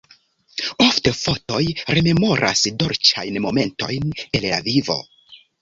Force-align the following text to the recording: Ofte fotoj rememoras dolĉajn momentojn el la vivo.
Ofte 0.85 1.13
fotoj 1.17 1.59
rememoras 1.97 2.65
dolĉajn 2.85 3.39
momentojn 3.47 4.11
el 4.41 4.49
la 4.55 4.63
vivo. 4.71 4.99